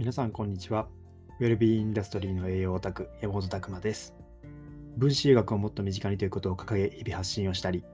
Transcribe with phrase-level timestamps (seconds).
[0.00, 0.88] 皆さん、こんにちは。
[1.40, 4.14] ウェルビーインダストリーの栄養オタク、山本拓馬です。
[4.96, 7.84] 分子医学をもっと身近にということを掲げ、日々発信をしたり、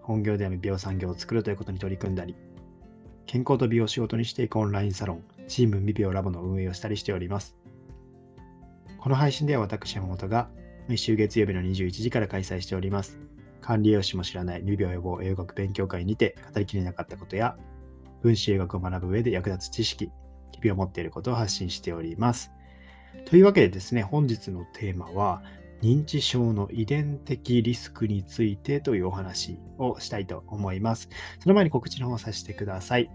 [0.00, 2.34] 本業である美容産業を作るということに取り組んだり、
[3.26, 7.54] 健康と美容を仕事にしていくオンラインサロン、チーム未病ラボの運営をしたりしております。
[8.96, 10.48] この配信では私、山本が、
[10.88, 13.18] 毎週月曜日の21時から開催しております。
[13.60, 17.58] 管理栄養士も知らない未病予防栄養学勉強会にて語りきれなかったことや、
[18.22, 20.10] 分子栄学を学ぶ上で役立つ知識、
[20.60, 22.52] 日々を持っていることを発信しております。
[23.26, 25.42] というわけでですね、本日のテーマは、
[25.82, 31.08] 認知症の遺伝的リスクについてというお話をしたいと思います。
[31.38, 33.10] その前に告知の方をさせてください。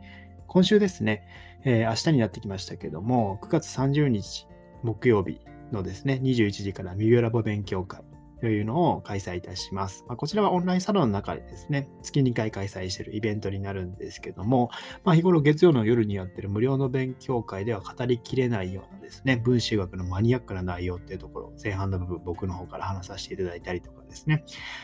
[0.48, 1.28] 今週ですね、
[1.64, 4.48] えー、明日になってきましたけども、9月30日
[4.82, 5.40] 木曜日
[5.72, 8.02] のですね、21時からミューラボ勉強会
[8.40, 10.04] というのを開催いたします。
[10.08, 14.70] まあ、こちらはオンラインサロンの中でですね、月2回開催しているイベントになるんですけども、
[15.04, 24.44] まあ、日頃月曜の夜にやっている無料の勉強会では語りきれないようなですね、分子学のマニアックな内容っていうところ、前半の部分僕の方から話させていただいたりとかですね、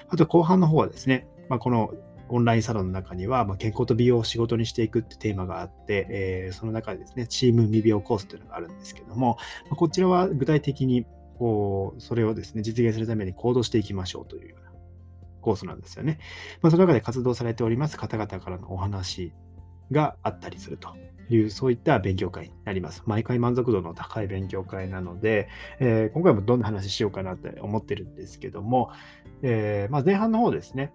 [0.10, 1.94] あと後半の方はですね、まあ、この
[2.32, 11.06] オンラインサロンの中には、まあ、健康と美容を仕事にしていくってテーマがあって、えー、その中でですね、チーム未病コースというのがあるんですけども、まあ、こちらは具体的に
[11.42, 14.72] こう、それをですね、実現するために行動していきましょうというような
[15.42, 16.20] コースなんですよね。
[16.62, 19.34] まあ、その中で活動されております方々からのお話
[19.90, 20.96] があったりすると
[21.32, 23.02] いう、そういった勉強会になります。
[23.08, 28.92] 毎回満足度の高い勉強会なので、えー、今回もどんな話しようかなって思ってるんですけども、
[29.42, 30.94] えー、まあ、前半の方ですね、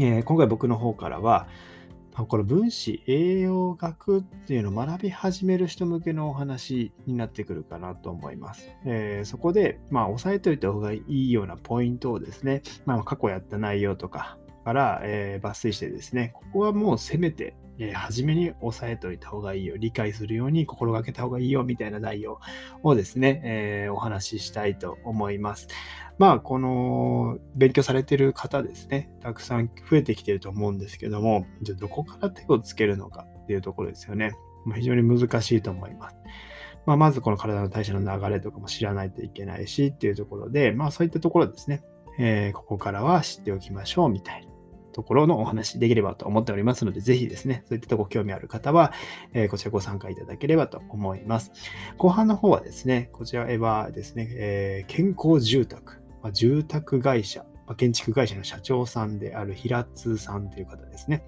[0.00, 1.46] えー、今回僕の方からは、
[2.16, 8.68] この分子栄養学っていうのを学び始める人向けのお話になってくるかなと思います。
[8.84, 22.38] えー、そこで、まあ、押さえておいた方がいいようなポイントをですね、まあ、過去やった内容とかから、えー、抜粋してですね、ここはもうせめてえー、初めに押さえておいた方がいいよ、理解するように心がけた方がいいよみたいな内容
[22.82, 25.66] をですね、えー、お話ししたいと思います。
[26.18, 34.32] まあ、この勉強されてる方ですね、たくさん増えてきてると思うんですけども、じゃどこから手をつけるのかっていうところですよね。
[34.66, 36.16] ま、非常に難しいと思います。
[36.84, 41.82] まあ、まずこの体の代謝の流れとかも知らないといけないしっていうところで、まあそういったところですね、
[42.18, 44.49] えー、ここからは知っておきましょうみたいな。
[44.90, 48.92] ところのお話できればと思っておりますので、ぜひですね、そういったとこ興味ある方は、
[49.32, 51.52] えー、こちらご参加いただければと思います。
[51.98, 61.24] 後半の方はですね、こちらはですね、えー、健康住宅、まあ、住宅会社、まあ、建築会社の社長さんである平津さんという方ですね。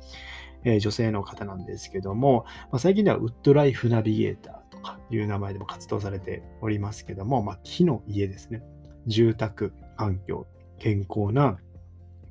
[0.64, 8.62] えー、女性の方なんですけども、まあ、最近ではウッドライフナビゲーターとかいう名前でも活動されておりますけども、まあ、木の家ですね。
[9.06, 10.46] 住宅環境、
[10.78, 11.58] 健康な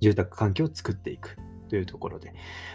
[0.01, 1.37] 住宅環境を作っていく
[1.69, 2.33] というところで、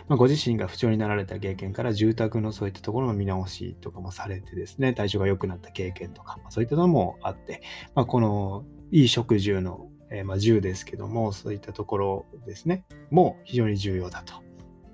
[0.09, 7.61] まあ、ご自身が不調になられた経験から住宅のそういったところの見直しとかもされてですね、体調が良くなった経験とか、まあ、そういったのもあって、
[7.95, 14.35] まあ、このいい食住の、えー、まあ住ですけども、そういったところですね、も非常に重要だと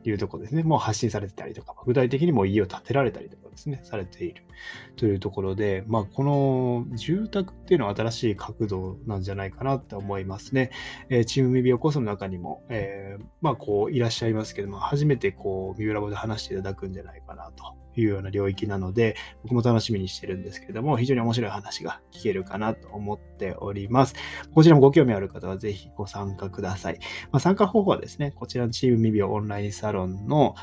[0.02, 0.64] いうところですね。
[0.64, 4.42] もう発信されてたりとか、具体的にも家を建てられたりとかですね、されている
[4.96, 10.70] というところで、まあ、この住宅っていうのは新しい角度なんじゃないかなって思いますね。
[11.10, 24.14] えー、チームミビオコースの中にも、えー、まあ、こういらっしゃいますけども、初めてこう、ミューラボで話していただくんじゃないかなというような領域なので、僕も楽しみにしてるんですけれども、非常に面白い話が聞けるかなと思っております。
[24.54, 26.98] こちらもご興味ある方はぜひご参加ください。
[27.30, 30.54] まあ、参加方法はですね、こちらのチームミビオオンラインサロンの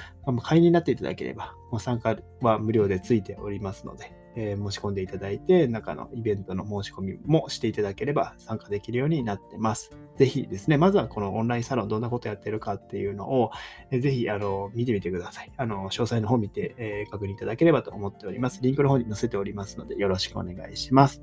[0.43, 9.91] 会員になっていただければ、参加は無料でついておりますので、えー、申し込んでいただいて、中のイベントの申し込みもしていただければ参加できるようになってます。
[10.17, 13.51] ぜひですね、まずはこのオンラインサロンどんなことやってるかっていうのを、
[13.91, 15.51] えー、ぜひあの見てみてください。
[15.57, 18.59] あの詳細の方見て、えー、確認いただければと思っております。
[18.61, 21.21] リンクの方に載せておりますので、よろしくお願いします。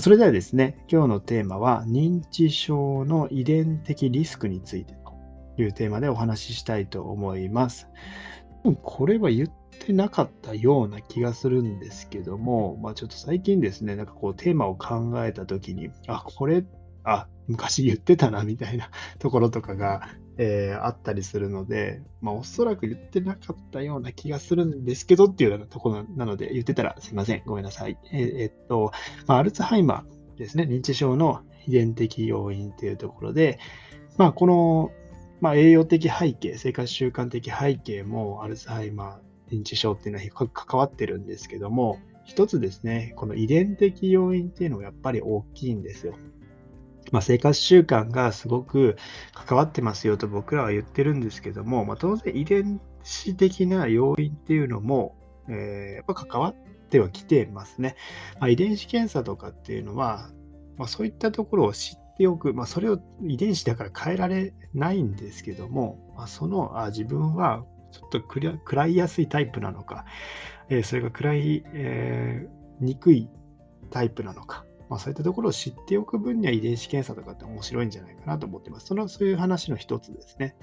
[0.00, 7.88] それではですね、今日のテーマは認知症の遺伝的リスクについてというテーマでお話ししたいと思います。
[8.82, 16.64] これは言っってなかったような気がするんですけども、まあ、ちょっと最近ですね、なんかこうテーマを考えたときに、あ、これ、
[17.02, 27.42] あ、昔言ってたなみたいな ところとかが、えー、あったりするので、まあ、おそらく言ってなかったような気がするんですけどっていうようなところなので、言ってたらすいません。
[27.46, 27.98] ごめんなさい。
[28.12, 28.92] えー、っと、
[29.26, 33.58] まあ、アルツハイマーですね、認知症の遺伝的要因っていうところで、
[34.16, 34.90] まあ、この
[35.44, 46.14] まあ、栄養的背景、生活習慣的背景もアルツハイマー、認知症っていうのは関わってるんですけども、一つですね、この遺伝的要因っていうのがやっぱり大きいんですよ。
[47.12, 48.96] まあ、生活習慣がすごく
[49.34, 55.14] 関わってますよと僕らは言ってるんですけども、まあ、当然遺伝子的な要因っていうのも、
[55.48, 56.54] えー、やっぱ関わっ
[56.88, 57.96] てはきてますね。
[58.40, 60.30] まあ、遺伝子検査とかっていうのは、
[60.78, 67.64] ま、そういったところを知っておく、ま、それを遺伝子だから変えられないんですけども、ま、そのあ自分は
[67.94, 70.04] ちょっと食らいやすいタイプなのか、
[70.68, 73.28] えー、それが食らい、えー、にくい
[73.90, 78.86] タイプなのか、まあ、そういったところを知っておく分には遺伝子検査とかって面白いんじゃないかなと思ってます。
[78.86, 80.56] そのそういう話の一つですね。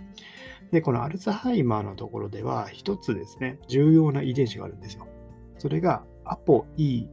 [0.71, 5.07] で、このアルツハイマーのところでは、一つですね、重要な遺伝子があるんですよ。
[5.57, 7.07] それがアポ E4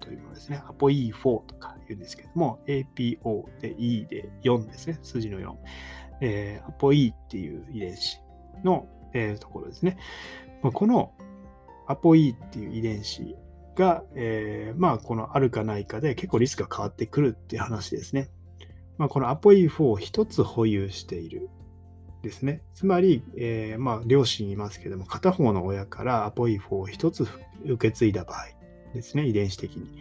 [0.00, 0.62] というものですね。
[0.66, 4.98] アポ E4 とか言うんですけども、APO で E で4ですね。
[5.02, 5.54] 数字の4。
[6.20, 8.20] えー、アポ E っていう遺伝子
[8.64, 9.98] の、えー、ところですね。
[10.62, 11.12] まあ、この
[11.86, 13.36] アポ E っていう遺伝子
[13.76, 18.30] が、えー、まあ、このあるかないかで結構リスクが変わってくるっていう話ですね。
[18.98, 21.48] まあ、このアポ E4 を1つ保有している
[22.22, 22.62] ですね。
[22.74, 27.26] つまり、えー、まあ、両親いますけども、片方の親からアポ E4 を1つ
[27.64, 28.46] 受け継いだ場合
[28.94, 29.98] ですね、遺伝子的に。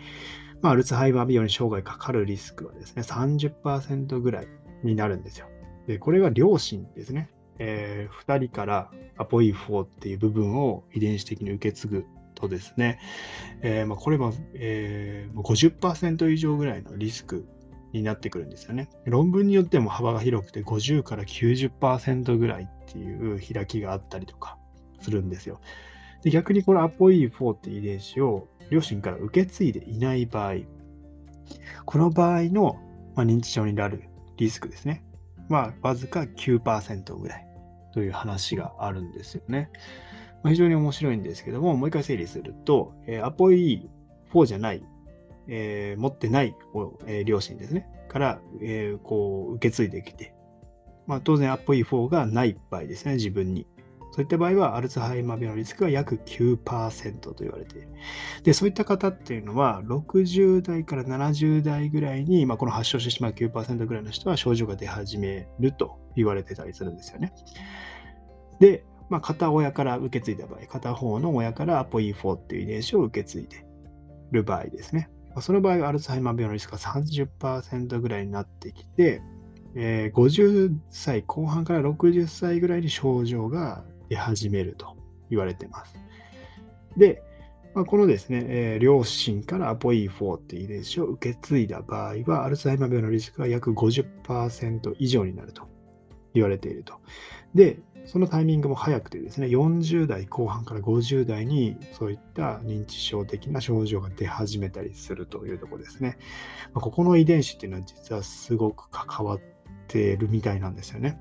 [0.62, 4.48] まあ、アルツハイマー病に生涯かかるリスクはですね、30%ぐらい
[4.84, 5.48] になるんですよ。
[5.88, 7.30] で、これが両親ですね。
[7.64, 13.00] えー、2人からアポ E4 っていう部分を遺伝子的に受け継ぐとですね、
[13.62, 17.48] えー、まあ、これも、えー、50%以上ぐらいのリスク
[17.94, 18.90] になってくるんですよね。
[19.06, 24.58] 論文によっても幅が広くて50から90%ぐらいっていう開きがあったりとか
[25.00, 25.62] するんですよ。
[26.24, 30.56] で逆にこの ApoE4 って遺伝子を両親から受け継いでいない場合、
[31.86, 32.80] この場合の、
[33.16, 34.06] まあ、認知症になる
[34.38, 35.04] リスクですね。
[35.48, 37.51] まあ、わずか9%ぐらい
[37.94, 39.70] という話があるんですよね。
[40.44, 43.36] まあ、非常に面白いんですけども、もう一回整理すると、えー、
[44.34, 44.84] ApoE4 じゃない、
[45.48, 46.56] えー、持ってない、
[47.06, 47.88] えー、両親ですね。
[48.08, 50.34] から、えー、こう受け継いできて、
[51.08, 53.68] まあ、当然 ApoE4 がない場合ですね、自分に。
[54.12, 57.88] そういった場合は、アルツハイマー病のリスクが約9%と言われている。
[58.44, 67.32] で、そういった方っていうのは、60代から70代ぐらいに、まあ、この発症してしまう9%ぐらいの人は症状が出始めると言われてたりするんですよね。
[68.60, 73.66] で、まあ、片親から受け継いだ場合、片方の親からアポ E4 っていう遺伝子を受け継いで
[74.32, 75.10] る場合ですね。
[75.30, 79.22] まあ、その場合は、アルツハイマー病のリスクが30%ぐらいになってきて、
[79.76, 84.98] えー、50歳後半から60歳ぐらいに症状が出始めると
[85.30, 85.96] 言われてます。
[86.98, 87.24] で、
[87.74, 95.64] まあ、このですね、えー、両親からアポ E4 っていう遺伝子を受け継いだ場合は、アルツハイマー病のリスクが約50%以上になると
[96.34, 96.96] 言われていると。
[97.56, 106.18] で、そのタイミングも早くてですね、40代後半から50代にそういった認知症的な症状が出始めたりするというところですね。
[106.74, 109.40] まあ、ここの遺伝子っていうのは実はすごく関わっ
[109.88, 111.18] ているみたいなんですよね。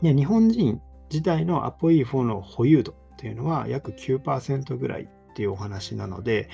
[0.00, 6.48] で日本人自体のアポ E4 の保有度っていうのは約9%ぐらいっていうお話なので、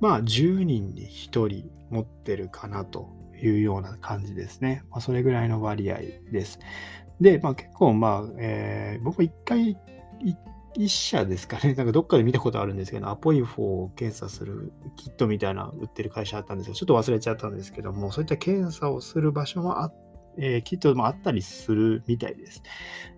[0.00, 3.08] まあ10人に1人持ってるかなと
[3.42, 4.82] いうような感じですね。
[4.90, 5.98] まあ、それぐらいの割合
[6.30, 6.58] です。
[7.20, 9.76] で、まあ、結構、まあ、えー、僕一回、
[10.76, 19.94] 一社ですかね、なんかどっかで見たことあるんですけど、アポイフォーを検査するキットみたいな売ってる会社あったんですけど、ちょっと忘れちゃったんですけども、そういった検査をする場所もあっ
[20.38, 22.62] えー、キットもあったりするみたいです。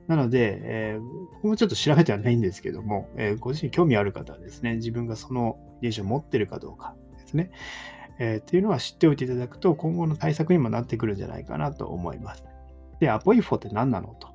[0.07, 1.03] なので、えー、
[1.35, 7.51] 僕もちょっと調べてはないんですけども、えー、ご自身興味ある方はですね、自分がその遺伝子を持ってるかどうかですね、
[8.19, 12.45] えー、っていうのは知っておいていただくと、今後の対策にもなってくるんじゃないかなと思います。
[12.99, 14.29] で、アポイフォって何なのと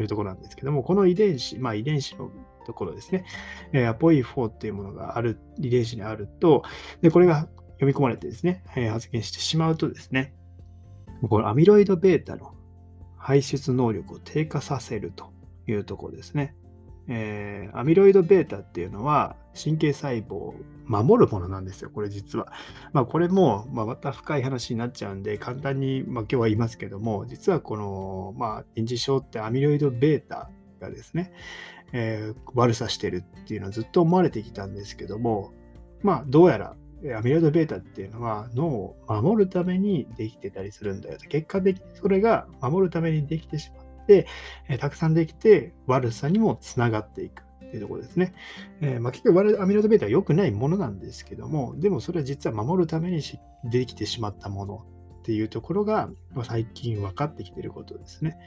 [0.00, 2.30] いうところなんですけども、この遺伝子、まあ遺伝子の
[2.66, 3.24] ところですね、
[3.72, 6.62] えー、アポイフォっていうものがある、遺伝子にあると、
[7.00, 7.48] で、これが
[7.80, 10.34] 読み込まれてですね、えー、発現してしまうとですね、
[11.29, 12.53] このアミロイド β の
[13.17, 15.31] 排出能力を低下させると
[15.67, 16.55] いうところですね。
[17.07, 20.55] えー、アミロイド β っていうのは神経細胞を
[20.85, 22.51] 守るものなんですよ、これ実は。
[22.91, 31.31] まあ、これも、まあ、また深い話になっちゃうんで、簡単に、まあ、今日は言いますけども、実はこの、まあ、認知症ってアミロイド β がですね、
[31.93, 35.53] えー、悪さしてるっていうのはずっと思われてきたんですけども、
[36.01, 36.75] まあ、どうやら
[37.16, 41.18] アミロイド β っていうのは脳を守るためにできてたりするんだよ。
[41.28, 44.26] 結果的にそれが守るためにできてしまって、
[44.68, 48.34] えたくさんできて悪さにもつながっていくっていうところですね。
[48.80, 53.22] えー、まあ、結局アミロイド β は良くないものなんですけども、でもそれは実は守るために
[53.64, 54.86] できてしまったもの
[55.20, 58.38] っていうところが、まあ、最近分かってきてることですね。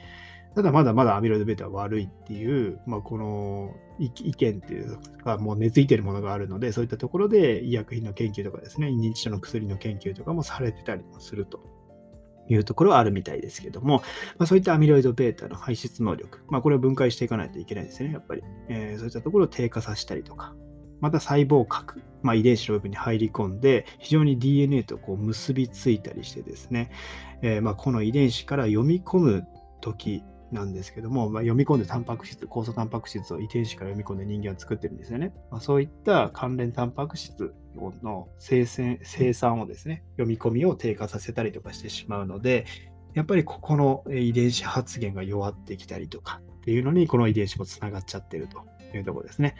[0.54, 11.60] ただまだまだアミロイド β は悪いっていう、まあ、この意見っていうか、もう根付いてるものがあるので、そういったところで医薬品の研究とかですね、認知症の薬の研究とかもされてたりもすると
[12.48, 14.02] いうところはあるみたいですけども、
[14.38, 18.42] まあ、そういったアミロイド β の排出能力、まあ、これを分解していかないといけないですね、やっぱり。
[18.68, 20.54] えー、そういったところを低下させたりとか、
[21.00, 26.90] また細胞核、まあ、遺伝子の部分に入り込んで、非常に DNA とこう結びついたりしてですね、
[27.42, 29.44] えー、まあこの遺伝子から読み込む
[29.80, 35.34] 時なんですけども、まあ、読み込んでタンパク質、酵素タンパク質を遺伝子から読み込んで人間は作ってるんですよね。
[35.50, 37.54] まあ、そういった関連タンパク質
[38.02, 42.66] の生生産をですね、読み込みを低下させたりとかしてしまうので、
[43.14, 48.62] やっぱりここの遺伝子発現が弱ってきたりとかっていうのに、この遺伝子もつながっちゃってると
[48.96, 49.56] いうところですね。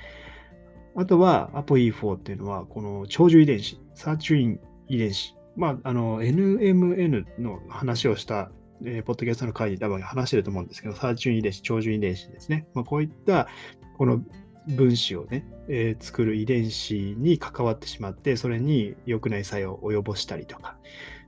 [0.95, 8.51] あとは、アポ E4 っていうのは、この長寿遺伝子、サーチュイン遺伝子、まあ、あの、NMN の話をした
[8.85, 12.67] えー、ポッドキャストの会に多分話してると思うんですけど、サーチュン遺伝子、長寿遺伝子ですね。
[12.75, 13.49] まあ、こういった、
[13.97, 14.23] この
[14.69, 20.77] 分子をね、えー、作る遺伝子に関わってしまって、それに良くない作用を及ぼしたりとか、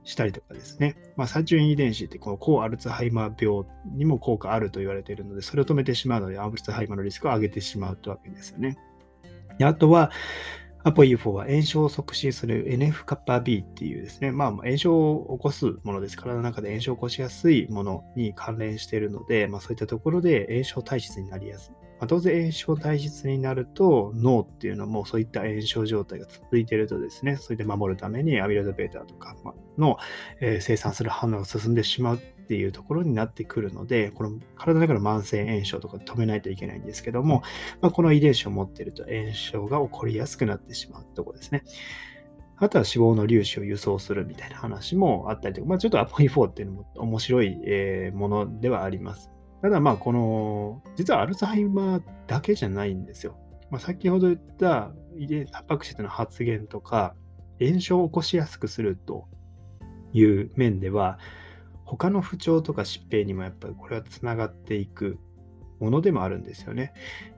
[0.03, 0.95] したりとかですね。
[1.17, 8.77] まあ、サーチュン遺伝子って、この抗アルツハイマー病にも効果あると言われているので、それを止めてしまうので、アルツハイマーのリスクを上げてしまうというわけですよね。
[9.57, 10.11] であとは、
[10.85, 16.15] アポ E4 は炎症を促進する NF-κB っていうですね、まあ、炎症を起こすものです。
[16.15, 21.73] 体の中で炎症を起こしやすいものに関連しているので、まあ、そういったところで炎症体質になりやすい。
[21.73, 29.35] まあ、当然炎症体質になると脳っていうのもそういった炎症状態が続いているとですね、それで守るためにアミロイド β とか
[29.79, 29.97] の、
[30.39, 37.41] えー、生産する反応が進んでしまうっていうところになってくるので、この体の中の慢性炎症とか止めないといけないんですけども、
[37.81, 41.63] まあ、この遺伝子を持っていると炎症が起こりやすくなってしまうところですね。
[42.57, 49.31] あとは脂肪の粒子を輸送するみたいな話もあったりとか、まあ、ちょっとアポイ4っていうのも面白い、えものではあります。
[49.61, 53.37] ただまあこの、実はアルツハイマーだけじゃないんですよ。
[53.71, 57.15] まあ、先ほど言った遺伝タンパク質の発現とか、
[57.59, 59.27] 炎症を起こしやすくすると
[60.13, 61.19] いう面では、
[61.85, 65.19] 他の不調とか疾病にもやっぱりこれはつながっていく
[65.79, 66.93] ものでもあるんですよね。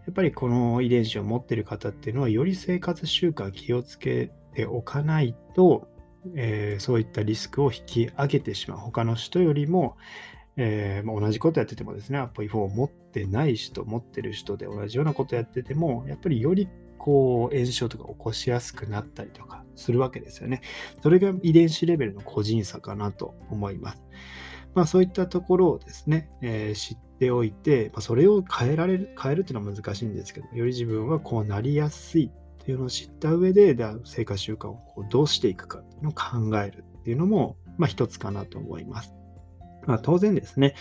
[0.05, 5.87] やっぱりこの遺伝子を持ってる方っていうのは、より生活習慣気をつけておかないと、
[6.35, 8.79] えー、そういったリスクを引き上げてしまう。
[8.79, 9.97] 他の人よりも、
[10.55, 16.67] えー、ま、同じことやっててもですね、アポイ4を持ってない人、持ってる人で同じようなことやってても、やっぱりより
[17.07, 20.59] こう炎症とか起こしやすくなったりとかするわけですよね。
[21.01, 24.03] それが遺伝子レベルの個人差かなと思います。
[24.75, 39.13] まあ、そういったところをですね、えー、知っておいて、まあ、それを変えられる、変えるっていうのは難しいんですけど、より自分はこうなりやすいっていうのを知った上で、で生活習慣をこうどうしていくかっていうのを考えるっていうのも、まあ、一つかなと思います。
[39.85, 40.75] まあ、当然ですね、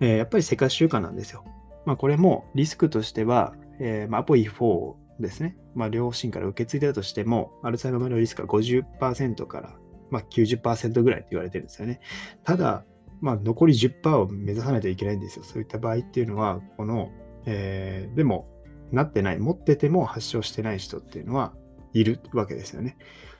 [0.00, 1.44] えー、やっぱり生活習慣なんですよ。
[1.86, 9.76] まあ、これもリスクとしては、えーまあ、アポイ4ですね、まあ、両親から受け継いだとしても、アルツハイマーのリスクは50%から、
[10.10, 12.00] まあ、90%ぐらいと言われてるんですよね。
[12.44, 12.84] ただ、
[13.20, 15.44] まあ、残り10%を目指さないといけないんですよ。
[15.44, 17.10] そういった場合っていうのは、この、
[17.46, 18.48] えー、でも、
[18.92, 21.52] なってない、持ってても発症してない人っていうのは
[21.92, 22.96] いるわけですよね。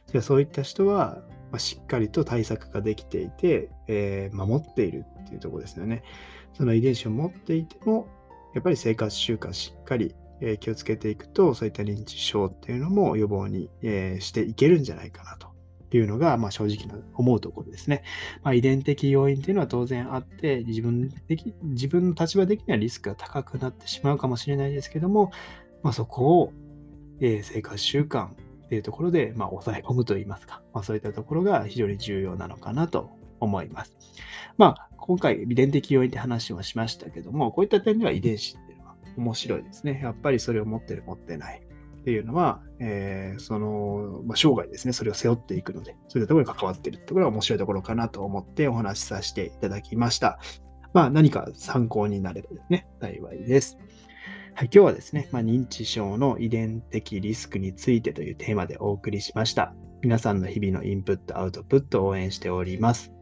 [0.07, 6.03] じゃあそういった人は、まあ、しっかりと対策ができていて、えー、守っているっていうところですよね。
[6.55, 8.09] その遺伝子を持っていても、
[8.55, 15.49] やっぱり生活習慣しっかりえ気をつけていくと、そういった認知症っていうのも予防に、えしていけるんじゃないかなと
[15.97, 18.03] いうのが、まあ、正直な思うところですね。
[18.43, 25.31] まあ、遺伝的要因っていうのは当然あって、自分的自分の立場的にはリスクが高くなってしまうかもしれないですけども、
[25.83, 26.53] まあ、そこを、
[27.21, 33.97] え生活習慣っていうところで、まあ、抑え込むといいますか、まあ、そういったところが非常に重要なのかなと思います。
[34.57, 38.59] まあ、今回、遺伝的要因って話をしましたけども、こういった点では遺伝子
[39.19, 40.01] 面白いですね。
[40.03, 41.63] やっぱりそれを持ってる、持ってない
[42.01, 50.39] っていうのは、えー、その、まあ、生涯ですね、それを背負っていくので、そういったところに関わっているところが面白いところかなと思ってお話しさせていただきました。
[50.95, 53.77] まあ、何か参考になればですね、幸いです。
[54.55, 59.75] はい、今日はですね、まあ、認知症の遺伝的リスクについてというテーマでお送りしました。
[60.01, 63.13] 皆さんの日々のインプット、アウトプットを応援しております。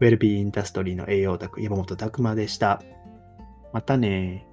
[0.00, 2.82] ウェルビーインダストリーの栄養オタク、山本拓馬でした。
[3.72, 4.47] またね